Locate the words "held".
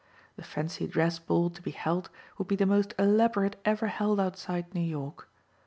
1.69-2.09, 3.85-4.19